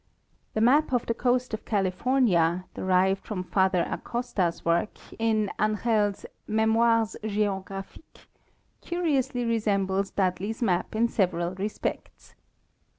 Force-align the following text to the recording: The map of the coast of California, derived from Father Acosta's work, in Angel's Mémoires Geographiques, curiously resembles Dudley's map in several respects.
The 0.55 0.61
map 0.61 0.91
of 0.93 1.05
the 1.05 1.13
coast 1.13 1.53
of 1.53 1.63
California, 1.63 2.65
derived 2.73 3.23
from 3.23 3.43
Father 3.43 3.85
Acosta's 3.87 4.65
work, 4.65 4.97
in 5.19 5.51
Angel's 5.59 6.25
Mémoires 6.49 7.15
Geographiques, 7.21 8.25
curiously 8.81 9.45
resembles 9.45 10.09
Dudley's 10.09 10.63
map 10.63 10.95
in 10.95 11.07
several 11.07 11.53
respects. 11.53 12.33